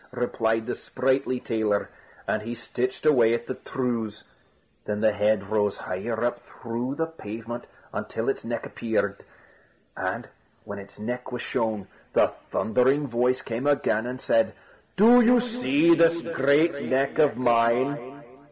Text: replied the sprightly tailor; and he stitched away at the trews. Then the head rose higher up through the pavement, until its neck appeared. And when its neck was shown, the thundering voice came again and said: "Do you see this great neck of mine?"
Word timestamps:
replied 0.13 0.65
the 0.65 0.73
sprightly 0.73 1.39
tailor; 1.39 1.87
and 2.27 2.41
he 2.41 2.55
stitched 2.55 3.05
away 3.05 3.35
at 3.35 3.45
the 3.45 3.53
trews. 3.53 4.23
Then 4.85 5.01
the 5.01 5.11
head 5.13 5.51
rose 5.51 5.77
higher 5.77 6.23
up 6.25 6.39
through 6.39 6.95
the 6.95 7.05
pavement, 7.05 7.67
until 7.93 8.27
its 8.27 8.43
neck 8.43 8.65
appeared. 8.65 9.23
And 9.95 10.27
when 10.63 10.79
its 10.79 10.97
neck 10.97 11.31
was 11.31 11.43
shown, 11.43 11.87
the 12.13 12.29
thundering 12.49 13.05
voice 13.05 13.43
came 13.43 13.67
again 13.67 14.07
and 14.07 14.19
said: 14.19 14.53
"Do 14.95 15.21
you 15.23 15.39
see 15.39 15.93
this 15.93 16.19
great 16.23 16.81
neck 16.81 17.19
of 17.19 17.37
mine?" 17.37 18.23